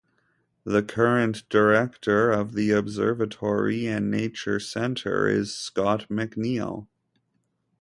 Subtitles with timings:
[0.63, 6.87] The current Director of the observatory and nature center is Scott MacNeill.